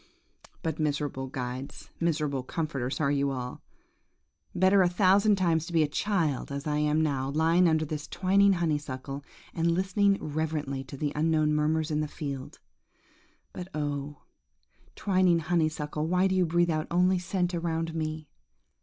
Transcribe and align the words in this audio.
But, 0.63 0.79
miserable 0.79 1.27
guides, 1.27 1.91
miserable 1.99 2.41
comforters 2.41 2.99
are 2.99 3.11
ye 3.11 3.23
all! 3.23 3.61
Better 4.55 4.81
a 4.81 4.89
thousand 4.89 5.35
times 5.35 5.67
to 5.67 5.73
be 5.73 5.83
a 5.83 5.87
child 5.87 6.51
as 6.51 6.65
I 6.65 6.79
am 6.79 7.01
now, 7.03 7.29
lying 7.29 7.69
under 7.69 7.85
this 7.85 8.07
twining 8.07 8.53
honeysuckle, 8.53 9.23
and 9.53 9.69
listening 9.71 10.17
reverently 10.19 10.83
to 10.85 10.97
the 10.97 11.13
unknown 11.15 11.53
murmurs 11.53 11.91
in 11.91 11.99
the 11.99 12.07
field! 12.07 12.57
But 13.53 13.67
oh! 13.75 14.23
twining 14.95 15.37
honeysuckle, 15.37 16.07
why 16.07 16.25
do 16.25 16.33
you 16.33 16.47
breathe 16.47 16.71
out 16.71 16.87
only 16.89 17.19
scent 17.19 17.53
around 17.53 17.93
me? 17.93 18.27